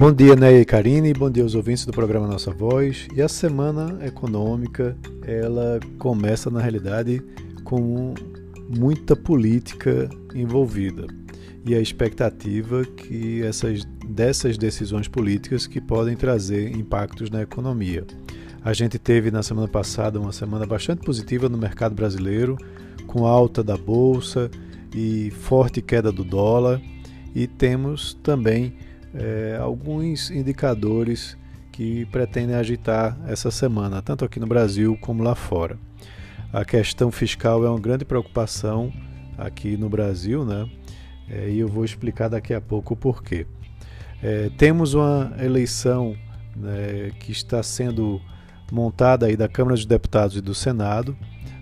[0.00, 3.08] Bom dia, Neia e Karine, bom dia aos ouvintes do programa Nossa Voz.
[3.16, 4.96] E a semana econômica,
[5.26, 7.20] ela começa na realidade
[7.64, 8.14] com
[8.68, 11.04] muita política envolvida
[11.66, 18.06] e a expectativa que essas dessas decisões políticas que podem trazer impactos na economia.
[18.62, 22.56] A gente teve na semana passada uma semana bastante positiva no mercado brasileiro,
[23.08, 24.48] com alta da bolsa
[24.94, 26.80] e forte queda do dólar,
[27.34, 28.74] e temos também
[29.14, 31.36] é, alguns indicadores
[31.72, 35.78] que pretendem agitar essa semana, tanto aqui no Brasil como lá fora.
[36.52, 38.92] A questão fiscal é uma grande preocupação
[39.36, 40.68] aqui no Brasil, né?
[41.30, 43.46] É, e eu vou explicar daqui a pouco o porquê.
[44.22, 46.16] É, temos uma eleição
[46.56, 48.20] né, que está sendo
[48.72, 51.16] montada aí da Câmara dos Deputados e do Senado,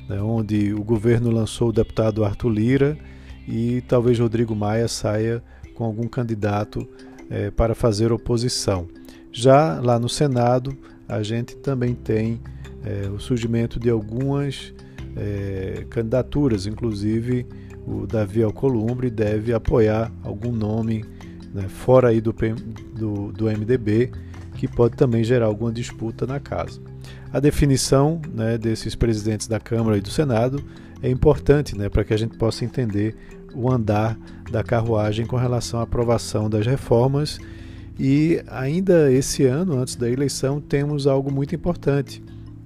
[0.09, 2.99] né, onde o governo lançou o deputado Arthur Lira
[3.47, 5.43] e talvez Rodrigo Maia saia
[5.75, 6.89] com algum candidato
[7.31, 8.87] é, para fazer oposição.
[9.33, 10.77] Já lá no Senado,
[11.09, 12.41] a gente também tem
[12.85, 14.73] é, o surgimento de algumas
[15.17, 17.47] é, candidaturas, inclusive
[17.87, 21.05] o Davi Alcolumbre deve apoiar algum nome
[21.55, 22.35] né, fora aí do,
[22.95, 24.11] do, do MDB
[24.57, 26.81] que pode também gerar alguma disputa na casa.
[27.33, 30.65] A definição né, desses presidentes da Câmara e do Senado
[31.03, 33.15] é importante né, para que a gente possa entender
[33.55, 34.19] o andar
[34.51, 37.39] da carruagem com relação à aprovação das reformas.
[37.99, 42.23] E ainda esse ano, antes da eleição, temos algo muito importante,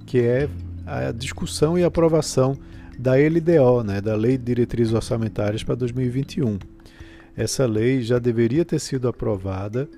[0.07, 0.49] que é
[0.87, 2.57] a discussão e aprovação
[2.99, 6.59] da LDO, né, da Lei de Diretrizes Orçamentárias para 2021.
[7.37, 9.89] Essa lei já deveria ter sido aprovada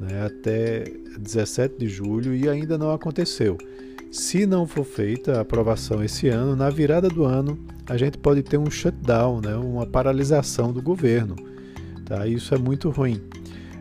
[0.00, 0.84] né, até
[1.18, 3.58] 17 de julho e ainda não aconteceu.
[4.10, 8.42] Se não for feita a aprovação esse ano, na virada do ano, a gente pode
[8.42, 11.36] ter um shutdown, né, uma paralisação do governo.
[12.06, 12.26] Tá?
[12.26, 13.20] Isso é muito ruim.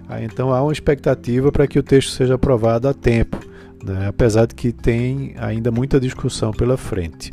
[0.09, 3.39] Ah, então há uma expectativa para que o texto seja aprovado a tempo,
[3.83, 7.31] né, apesar de que tem ainda muita discussão pela frente.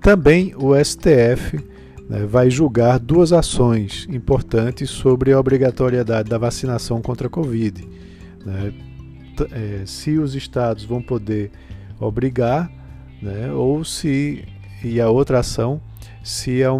[0.00, 1.58] Também o STF
[2.08, 7.86] né, vai julgar duas ações importantes sobre a obrigatoriedade da vacinação contra a Covid.
[8.44, 8.74] Né,
[9.52, 11.50] é, se os estados vão poder
[12.00, 12.70] obrigar,
[13.20, 14.44] né, ou se,
[14.82, 15.80] e a outra ação,
[16.22, 16.70] se a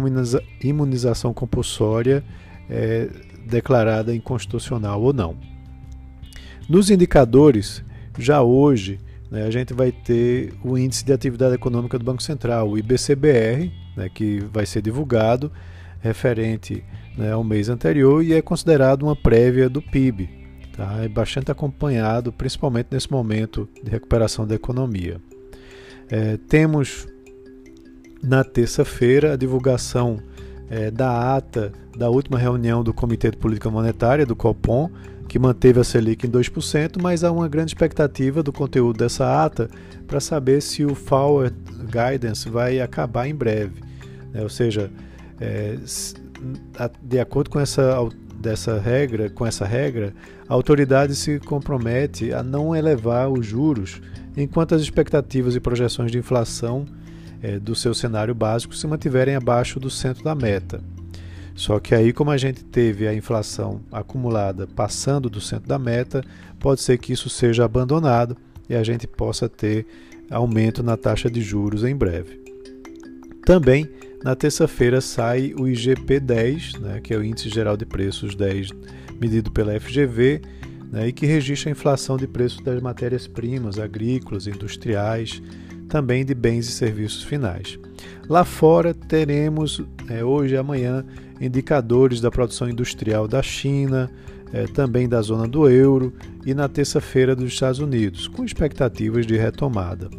[0.63, 2.23] imunização compulsória
[2.69, 3.09] é
[3.45, 5.35] declarada inconstitucional ou não.
[6.67, 7.83] Nos indicadores,
[8.17, 8.99] já hoje,
[9.29, 13.71] né, a gente vai ter o Índice de Atividade Econômica do Banco Central, o IBCBR,
[13.95, 15.51] né, que vai ser divulgado,
[15.99, 16.83] referente
[17.17, 20.40] né, ao mês anterior e é considerado uma prévia do PIB,
[20.73, 21.03] Tá?
[21.03, 25.19] É bastante acompanhado, principalmente nesse momento de recuperação da economia.
[26.09, 27.07] É, temos
[28.23, 30.19] na terça-feira a divulgação
[30.69, 34.89] é, da ata da última reunião do Comitê de Política Monetária, do COPOM,
[35.27, 39.69] que manteve a Selic em 2%, mas há uma grande expectativa do conteúdo dessa ata
[40.07, 41.55] para saber se o Forward
[41.85, 43.81] Guidance vai acabar em breve.
[44.33, 44.41] Né?
[44.43, 44.91] Ou seja,
[45.39, 45.77] é,
[47.01, 47.97] de acordo com essa
[48.41, 50.13] dessa regra, com essa regra,
[50.49, 54.01] a autoridade se compromete a não elevar os juros
[54.35, 56.85] enquanto as expectativas e projeções de inflação
[57.41, 60.81] é, do seu cenário básico se mantiverem abaixo do centro da meta.
[61.55, 66.23] Só que aí, como a gente teve a inflação acumulada passando do centro da meta,
[66.59, 68.35] pode ser que isso seja abandonado
[68.69, 69.85] e a gente possa ter
[70.29, 72.41] aumento na taxa de juros em breve.
[73.45, 73.89] Também
[74.23, 78.69] na terça-feira sai o IGP-10, né, que é o Índice Geral de Preços 10,
[79.19, 80.41] medido pela FGV,
[80.91, 85.41] né, e que registra a inflação de preços das matérias-primas agrícolas, industriais,
[85.89, 87.79] também de bens e serviços finais.
[88.29, 91.03] Lá fora teremos é, hoje e amanhã
[91.39, 94.09] indicadores da produção industrial da China,
[94.53, 96.13] é, também da zona do euro
[96.45, 100.09] e na terça-feira dos Estados Unidos, com expectativas de retomada.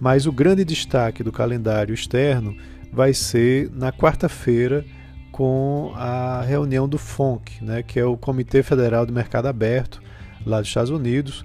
[0.00, 2.56] Mas o grande destaque do calendário externo
[2.92, 4.84] vai ser na quarta-feira
[5.32, 10.02] com a reunião do FONC, né, que é o Comitê Federal do Mercado Aberto,
[10.44, 11.44] lá dos Estados Unidos,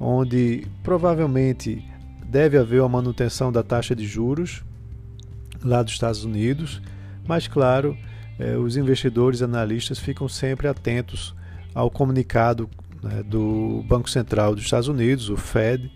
[0.00, 1.84] onde provavelmente
[2.26, 4.64] deve haver uma manutenção da taxa de juros
[5.62, 6.82] lá dos Estados Unidos,
[7.26, 7.96] mas claro,
[8.38, 11.34] eh, os investidores e analistas ficam sempre atentos
[11.74, 12.68] ao comunicado
[13.02, 15.90] né, do Banco Central dos Estados Unidos, o Fed,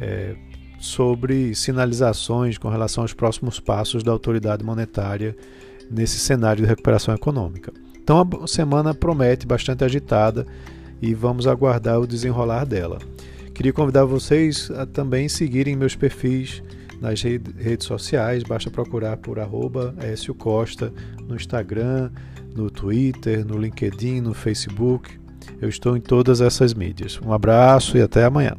[0.00, 0.36] eh,
[0.82, 5.36] sobre sinalizações com relação aos próximos passos da autoridade monetária
[5.88, 7.72] nesse cenário de recuperação econômica.
[8.02, 10.44] Então a semana promete bastante agitada
[11.00, 12.98] e vamos aguardar o desenrolar dela.
[13.54, 16.62] Queria convidar vocês a também seguirem meus perfis
[17.00, 19.94] nas redes sociais, basta procurar por arroba
[20.36, 20.92] Costa
[21.28, 22.10] no Instagram,
[22.56, 25.20] no Twitter, no LinkedIn, no Facebook.
[25.60, 27.20] Eu estou em todas essas mídias.
[27.24, 28.56] Um abraço e até amanhã.